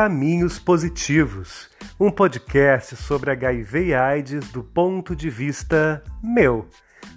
[0.00, 6.68] Caminhos Positivos, um podcast sobre HIV e AIDS do ponto de vista meu.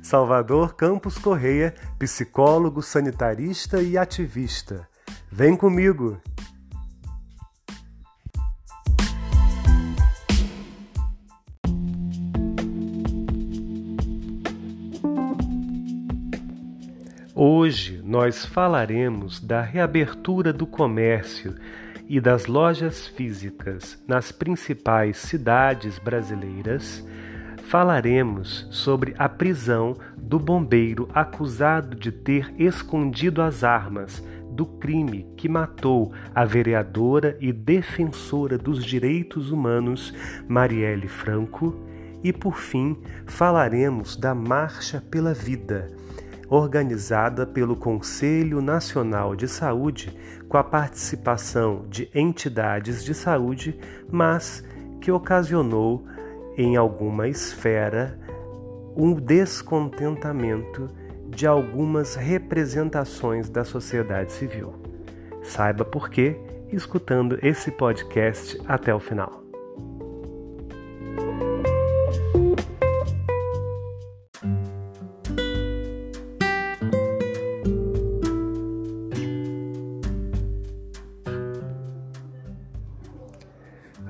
[0.02, 4.90] Salvador Campos Correia, psicólogo, sanitarista e ativista.
[5.32, 6.20] Vem comigo!
[17.36, 21.56] Hoje nós falaremos da reabertura do comércio
[22.12, 27.08] e das lojas físicas nas principais cidades brasileiras.
[27.70, 35.48] Falaremos sobre a prisão do bombeiro acusado de ter escondido as armas do crime que
[35.48, 40.14] matou a vereadora e defensora dos direitos humanos
[40.50, 41.74] Marielle Franco.
[42.22, 45.88] E por fim, falaremos da Marcha pela Vida
[46.52, 50.14] organizada pelo Conselho Nacional de Saúde
[50.50, 53.80] com a participação de entidades de saúde,
[54.12, 54.62] mas
[55.00, 56.06] que ocasionou
[56.58, 58.20] em alguma esfera
[58.98, 60.90] um descontentamento
[61.30, 64.74] de algumas representações da sociedade civil.
[65.42, 66.38] Saiba por quê
[66.70, 69.41] escutando esse podcast até o final.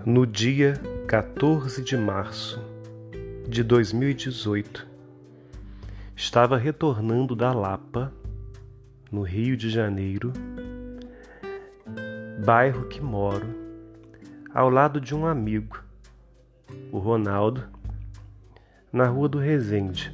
[0.03, 0.73] No dia
[1.07, 2.59] 14 de março
[3.47, 4.88] de 2018,
[6.16, 8.11] estava retornando da Lapa,
[9.11, 10.33] no Rio de Janeiro,
[12.43, 13.45] bairro que moro,
[14.52, 15.83] ao lado de um amigo,
[16.91, 17.63] o Ronaldo,
[18.91, 20.11] na Rua do Resende,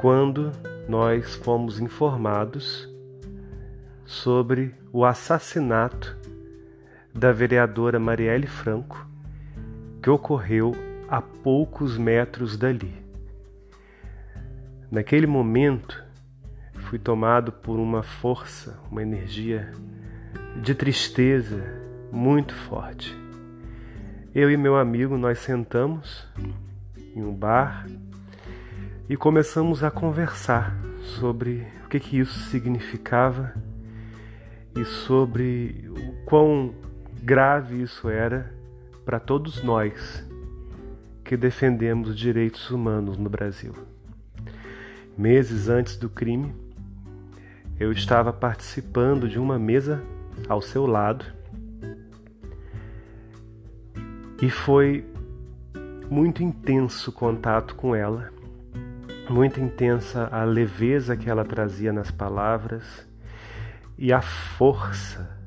[0.00, 0.50] quando
[0.88, 2.88] nós fomos informados
[4.04, 6.18] sobre o assassinato
[7.14, 9.06] da vereadora Marielle Franco,
[10.02, 10.72] que ocorreu
[11.08, 12.94] a poucos metros dali.
[14.90, 16.02] Naquele momento,
[16.74, 19.72] fui tomado por uma força, uma energia
[20.62, 21.62] de tristeza
[22.12, 23.16] muito forte.
[24.34, 26.26] Eu e meu amigo nós sentamos
[27.14, 27.86] em um bar
[29.08, 33.52] e começamos a conversar sobre o que, que isso significava
[34.76, 36.72] e sobre o quão
[37.22, 38.52] grave isso era
[39.04, 40.26] para todos nós
[41.22, 43.74] que defendemos direitos humanos no Brasil.
[45.16, 46.54] Meses antes do crime,
[47.78, 50.02] eu estava participando de uma mesa
[50.48, 51.24] ao seu lado
[54.40, 55.04] e foi
[56.10, 58.30] muito intenso o contato com ela,
[59.28, 63.06] muito intensa a leveza que ela trazia nas palavras
[63.98, 65.39] e a força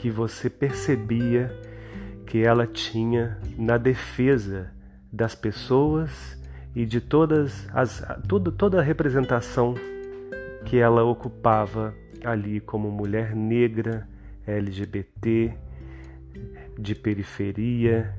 [0.00, 1.54] que você percebia
[2.26, 4.72] que ela tinha na defesa
[5.12, 6.40] das pessoas
[6.74, 9.74] e de todas as toda, toda a representação
[10.64, 11.94] que ela ocupava
[12.24, 14.08] ali como mulher negra,
[14.46, 15.54] LGBT,
[16.78, 18.14] de periferia.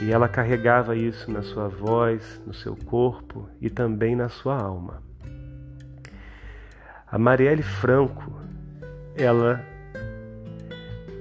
[0.00, 5.02] E ela carregava isso na sua voz, no seu corpo e também na sua alma.
[7.06, 8.32] A Marielle Franco,
[9.14, 9.75] ela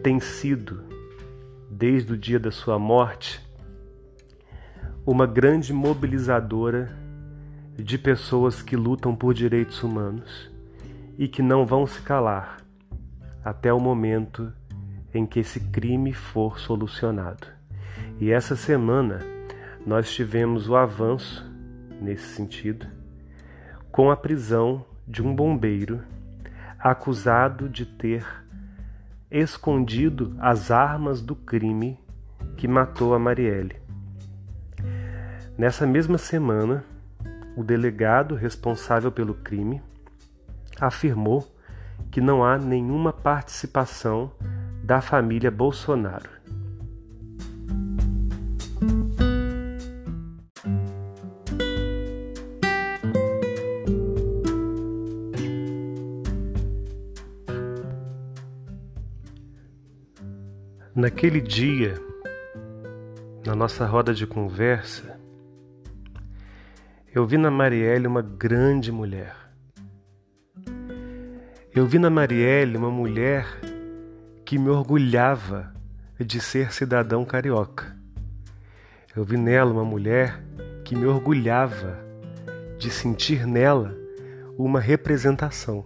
[0.05, 0.83] tem sido,
[1.67, 3.43] desde o dia da sua morte,
[5.03, 6.95] uma grande mobilizadora
[7.73, 10.51] de pessoas que lutam por direitos humanos
[11.17, 12.57] e que não vão se calar
[13.43, 14.53] até o momento
[15.11, 17.47] em que esse crime for solucionado.
[18.19, 19.21] E essa semana
[19.87, 21.51] nós tivemos o avanço
[21.99, 22.85] nesse sentido
[23.91, 26.03] com a prisão de um bombeiro
[26.77, 28.44] acusado de ter
[29.29, 31.99] escondido as armas do crime
[32.55, 33.75] que matou a Marielle.
[35.57, 36.83] Nessa mesma semana,
[37.55, 39.81] o delegado responsável pelo crime
[40.79, 41.47] afirmou
[42.11, 44.31] que não há nenhuma participação
[44.83, 46.29] da família Bolsonaro.
[60.95, 61.95] Naquele dia,
[63.45, 65.19] na nossa roda de conversa,
[67.13, 69.35] eu vi na Marielle uma grande mulher.
[71.75, 73.45] Eu vi na Marielle uma mulher
[74.45, 75.73] que me orgulhava
[76.17, 77.93] de ser cidadão carioca.
[79.13, 80.41] Eu vi nela uma mulher
[80.85, 81.99] que me orgulhava
[82.77, 83.93] de sentir nela
[84.57, 85.85] uma representação.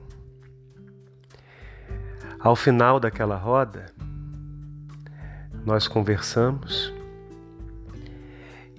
[2.40, 3.88] Ao final daquela roda,
[5.66, 6.94] nós conversamos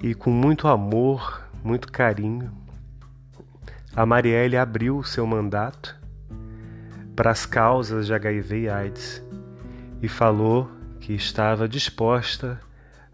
[0.03, 2.51] e com muito amor, muito carinho,
[3.95, 5.99] a Marielle abriu o seu mandato
[7.15, 9.23] para as causas de HIV e AIDS
[10.01, 12.59] e falou que estava disposta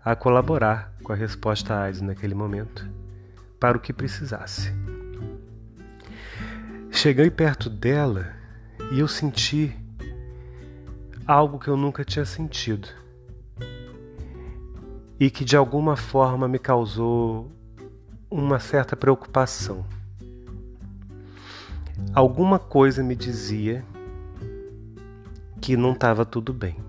[0.04, 2.88] a colaborar com a resposta AIDS naquele momento,
[3.58, 4.72] para o que precisasse.
[6.92, 8.32] Cheguei perto dela
[8.92, 9.76] e eu senti
[11.26, 12.88] algo que eu nunca tinha sentido
[15.18, 17.50] e que de alguma forma me causou
[18.30, 19.84] uma certa preocupação.
[22.12, 23.84] Alguma coisa me dizia
[25.60, 26.86] que não estava tudo bem.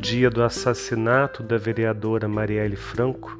[0.00, 3.38] Dia do assassinato da vereadora Marielle Franco,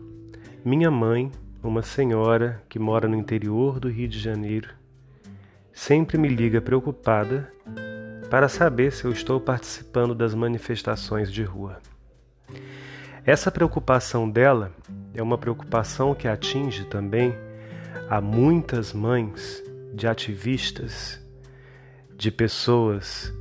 [0.63, 4.69] minha mãe, uma senhora que mora no interior do Rio de Janeiro,
[5.73, 7.51] sempre me liga preocupada
[8.29, 11.81] para saber se eu estou participando das manifestações de rua.
[13.25, 14.71] Essa preocupação dela
[15.15, 17.35] é uma preocupação que atinge também
[18.07, 19.65] a muitas mães
[19.95, 21.19] de ativistas,
[22.15, 23.33] de pessoas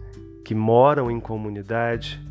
[0.46, 2.30] que moram em comunidade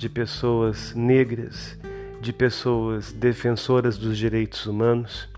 [0.00, 1.78] de pessoas negras,
[2.22, 5.28] de pessoas defensoras dos direitos humanos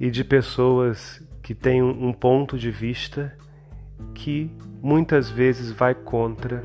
[0.00, 3.36] e de pessoas que têm um ponto de vista
[4.14, 4.50] que
[4.80, 6.64] muitas vezes vai contra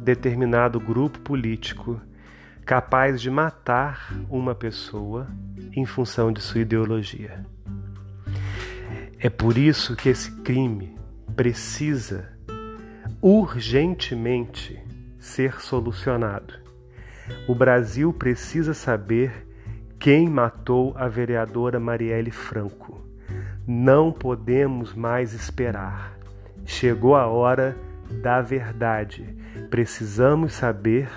[0.00, 2.00] determinado grupo político
[2.64, 5.26] capaz de matar uma pessoa
[5.74, 7.44] em função de sua ideologia.
[9.18, 10.96] É por isso que esse crime
[11.34, 12.30] precisa
[13.20, 14.80] urgentemente
[15.22, 16.54] ser solucionado.
[17.46, 19.46] O Brasil precisa saber
[19.96, 23.00] quem matou a vereadora Marielle Franco.
[23.64, 26.18] Não podemos mais esperar.
[26.66, 27.76] Chegou a hora
[28.20, 29.24] da verdade.
[29.70, 31.08] Precisamos saber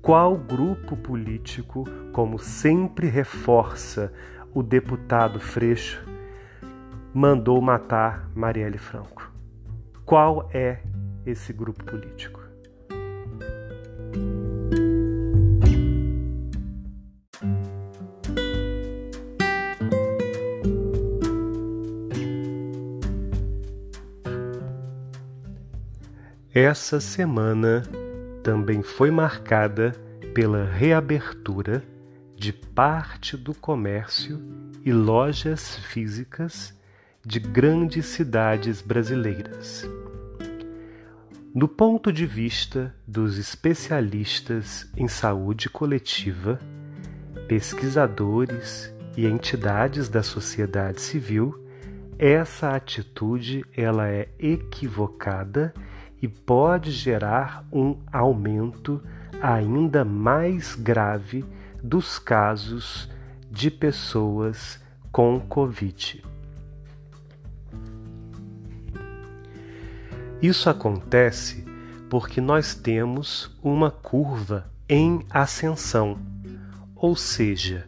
[0.00, 1.84] qual grupo político,
[2.14, 4.10] como sempre reforça
[4.54, 6.02] o deputado Freixo,
[7.12, 9.30] mandou matar Marielle Franco.
[10.06, 10.80] Qual é
[11.26, 12.39] esse grupo político?
[26.52, 27.82] Essa semana
[28.42, 29.92] também foi marcada
[30.34, 31.82] pela reabertura
[32.36, 34.40] de parte do comércio
[34.84, 36.74] e lojas físicas
[37.24, 39.88] de grandes cidades brasileiras.
[41.52, 46.60] Do ponto de vista dos especialistas em saúde coletiva,
[47.48, 51.66] pesquisadores e entidades da sociedade civil,
[52.16, 55.74] essa atitude ela é equivocada
[56.22, 59.02] e pode gerar um aumento
[59.42, 61.44] ainda mais grave
[61.82, 63.10] dos casos
[63.50, 64.80] de pessoas
[65.10, 66.29] com Covid.
[70.42, 71.64] Isso acontece
[72.08, 76.18] porque nós temos uma curva em ascensão,
[76.96, 77.86] ou seja,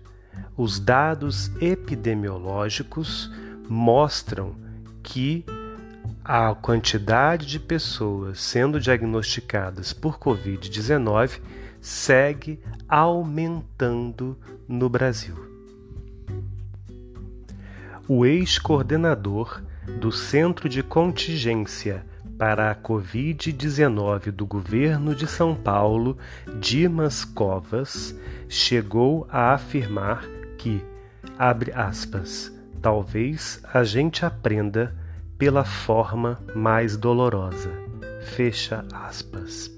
[0.57, 3.33] os dados epidemiológicos
[3.69, 4.55] mostram
[5.03, 5.45] que
[6.25, 11.41] a quantidade de pessoas sendo diagnosticadas por Covid-19
[11.81, 15.35] segue aumentando no Brasil.
[18.07, 19.63] O ex-coordenador
[19.99, 22.05] do Centro de Contingência
[22.43, 26.19] para a Covid-19 do governo de São Paulo,
[26.59, 28.19] Dimas Covas,
[28.49, 30.27] chegou a afirmar
[30.59, 30.85] que,
[31.39, 34.93] abre aspas, talvez a gente aprenda
[35.39, 37.71] pela forma mais dolorosa.
[38.35, 39.71] Fecha aspas.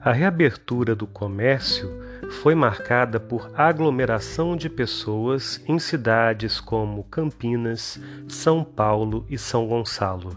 [0.00, 1.90] A reabertura do comércio
[2.40, 10.36] foi marcada por aglomeração de pessoas em cidades como Campinas, São Paulo e São Gonçalo.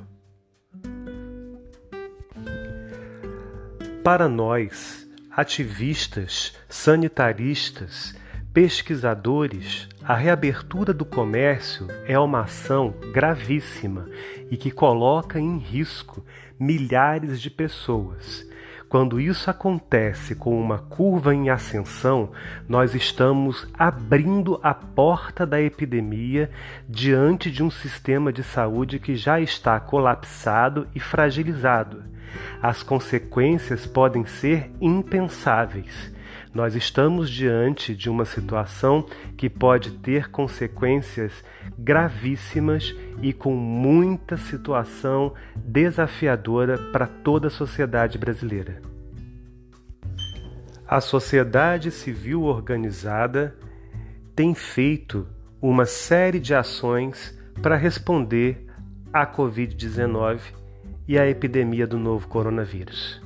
[4.03, 8.15] Para nós, ativistas, sanitaristas,
[8.51, 14.07] pesquisadores, a reabertura do comércio é uma ação gravíssima
[14.49, 16.25] e que coloca em risco
[16.59, 18.49] milhares de pessoas,
[18.91, 22.31] Quando isso acontece com uma curva em ascensão,
[22.67, 26.51] nós estamos abrindo a porta da epidemia
[26.89, 32.03] diante de um sistema de saúde que já está colapsado e fragilizado.
[32.61, 36.11] As consequências podem ser impensáveis.
[36.53, 39.05] Nós estamos diante de uma situação
[39.37, 41.31] que pode ter consequências
[41.79, 48.81] gravíssimas e com muita situação desafiadora para toda a sociedade brasileira.
[50.85, 53.55] A sociedade civil organizada
[54.35, 55.25] tem feito
[55.61, 58.67] uma série de ações para responder
[59.13, 60.41] à Covid-19
[61.07, 63.21] e à epidemia do novo coronavírus.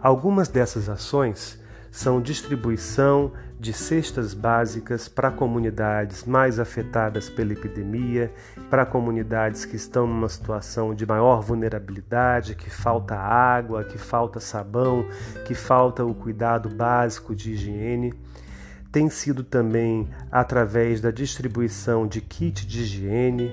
[0.00, 1.62] Algumas dessas ações
[1.96, 8.30] são distribuição de cestas básicas para comunidades mais afetadas pela epidemia,
[8.68, 15.06] para comunidades que estão numa situação de maior vulnerabilidade, que falta água, que falta sabão,
[15.46, 18.12] que falta o cuidado básico de higiene.
[18.92, 23.50] Tem sido também através da distribuição de kit de higiene.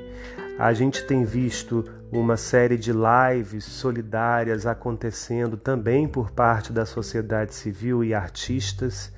[0.58, 7.56] A gente tem visto uma série de lives solidárias acontecendo também por parte da sociedade
[7.56, 9.12] civil e artistas,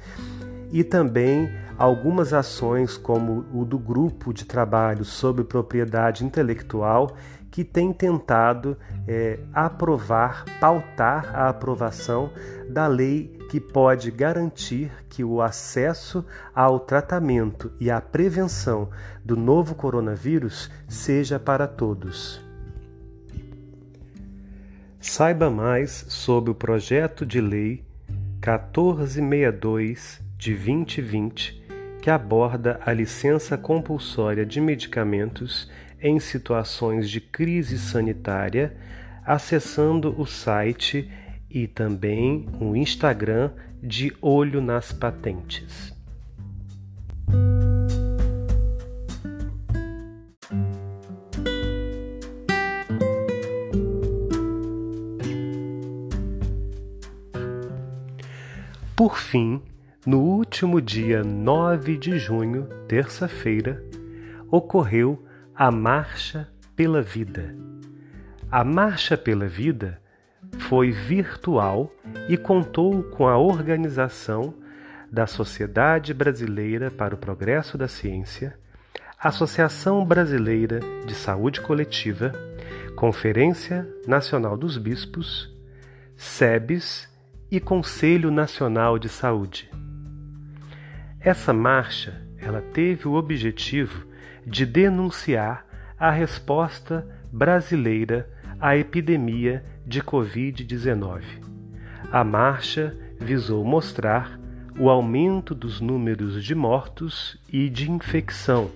[0.72, 7.16] e também algumas ações, como o do Grupo de Trabalho sobre Propriedade Intelectual,
[7.56, 12.30] que tem tentado é, aprovar, pautar a aprovação
[12.70, 18.90] da lei que pode garantir que o acesso ao tratamento e à prevenção
[19.24, 22.44] do novo coronavírus seja para todos.
[25.00, 27.86] Saiba mais sobre o projeto de lei
[28.46, 31.64] 1462 de 2020,
[32.02, 35.72] que aborda a licença compulsória de medicamentos
[36.06, 38.78] em situações de crise sanitária,
[39.26, 41.10] acessando o site
[41.50, 43.50] e também o Instagram
[43.82, 45.92] de Olho nas Patentes.
[58.96, 59.60] Por fim,
[60.06, 63.84] no último dia 9 de junho, terça-feira,
[64.52, 65.26] ocorreu
[65.58, 67.56] a Marcha pela Vida.
[68.52, 70.02] A Marcha pela Vida
[70.58, 71.90] foi virtual
[72.28, 74.54] e contou com a organização
[75.10, 78.60] da Sociedade Brasileira para o Progresso da Ciência,
[79.18, 82.34] Associação Brasileira de Saúde Coletiva,
[82.98, 85.50] Conferência Nacional dos Bispos,
[86.18, 87.08] SEBS
[87.50, 89.72] e Conselho Nacional de Saúde.
[91.18, 94.15] Essa marcha, ela teve o objetivo
[94.46, 95.66] de denunciar
[95.98, 101.22] a resposta brasileira à epidemia de COVID-19.
[102.12, 104.40] A marcha visou mostrar
[104.78, 108.70] o aumento dos números de mortos e de infecção,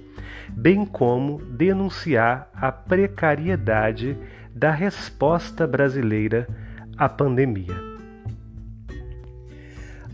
[0.50, 4.18] bem como denunciar a precariedade
[4.54, 6.48] da resposta brasileira
[6.98, 7.76] à pandemia.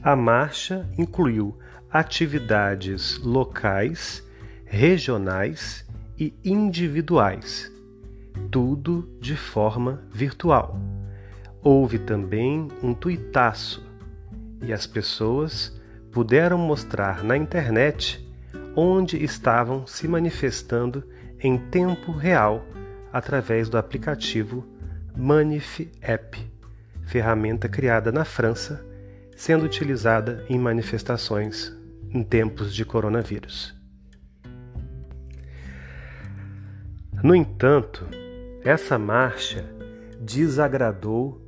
[0.04, 1.58] A marcha incluiu
[1.92, 4.25] atividades locais,
[4.66, 5.86] regionais
[6.18, 7.72] e individuais,
[8.52, 10.80] tudo de forma virtual.
[11.62, 13.86] Houve também um tuitaço
[14.62, 15.80] e as pessoas
[16.12, 18.26] puderam mostrar na internet
[18.76, 21.04] onde estavam se manifestando
[21.40, 22.66] em tempo real
[23.12, 24.66] através do aplicativo
[25.16, 26.38] Manif App,
[27.04, 28.86] ferramenta criada na França
[29.36, 31.76] sendo utilizada em manifestações
[32.10, 33.76] em tempos de coronavírus.
[37.26, 38.08] No entanto,
[38.64, 39.66] essa marcha
[40.22, 41.42] desagradou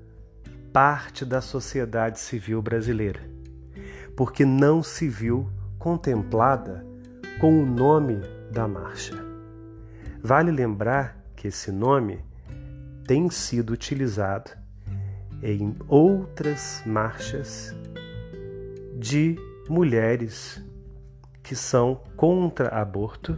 [0.74, 3.20] parte da sociedade civil brasileira,
[4.16, 6.84] porque não se viu contemplada
[7.40, 8.20] com o nome
[8.52, 9.24] da marcha.
[10.20, 12.26] Vale lembrar que esse nome
[13.06, 14.50] tem sido utilizado
[15.44, 17.76] em outras marchas
[18.96, 19.36] de
[19.70, 20.60] mulheres
[21.44, 23.38] que são contra aborto,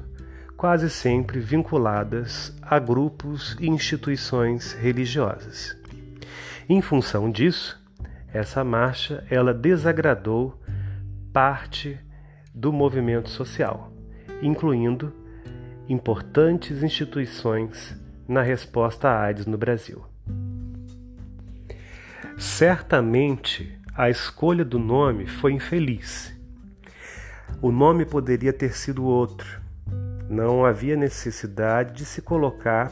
[0.59, 5.73] quase sempre vinculadas a grupos e instituições religiosas.
[6.67, 7.81] Em função disso,
[8.33, 10.61] essa marcha ela desagradou
[11.31, 11.97] parte
[12.53, 13.89] do movimento social,
[14.41, 15.13] incluindo
[15.87, 17.97] importantes instituições
[18.27, 20.03] na resposta à AIDS no Brasil.
[22.37, 26.37] Certamente a escolha do nome foi infeliz.
[27.61, 29.68] O nome poderia ter sido outro.
[30.29, 32.91] Não havia necessidade de se colocar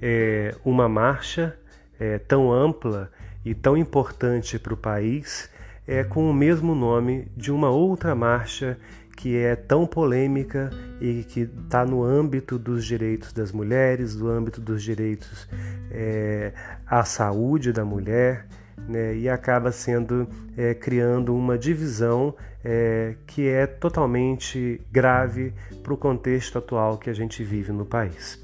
[0.00, 1.56] é, uma marcha
[2.00, 3.10] é, tão ampla
[3.44, 5.50] e tão importante para o país
[5.86, 8.78] é com o mesmo nome de uma outra marcha
[9.16, 14.60] que é tão polêmica e que está no âmbito dos direitos das mulheres, do âmbito
[14.60, 15.48] dos direitos
[15.90, 16.52] é,
[16.86, 18.46] à saúde da mulher,
[18.88, 22.34] né, e acaba sendo é, criando uma divisão
[22.64, 28.40] é, que é totalmente grave para o contexto atual que a gente vive no país.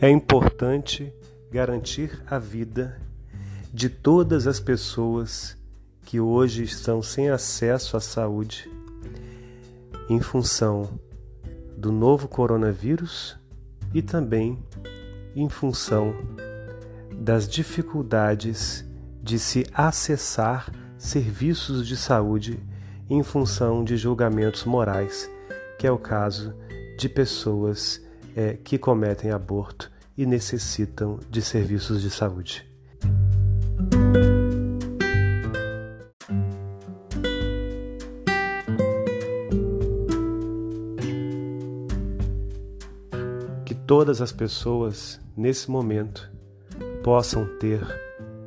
[0.00, 1.12] É importante
[1.50, 3.00] garantir a vida
[3.72, 5.56] de todas as pessoas
[6.02, 8.70] que hoje estão sem acesso à saúde
[10.08, 10.98] em função
[11.76, 13.38] do novo coronavírus
[13.92, 14.58] e também
[15.34, 16.14] em função
[17.24, 18.84] das dificuldades
[19.22, 22.62] de se acessar serviços de saúde
[23.08, 25.30] em função de julgamentos morais,
[25.78, 26.54] que é o caso
[26.98, 27.98] de pessoas
[28.36, 32.68] é, que cometem aborto e necessitam de serviços de saúde.
[43.64, 46.34] Que todas as pessoas, nesse momento,
[47.04, 47.82] possam ter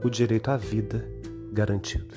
[0.04, 1.08] o direito à vida
[1.54, 2.16] garantido.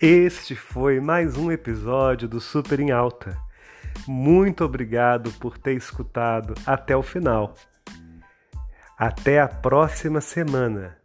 [0.00, 3.38] Este foi mais um episódio do Super em Alta.
[4.08, 7.54] Muito obrigado por ter escutado até o final.
[8.98, 11.01] Até a próxima semana.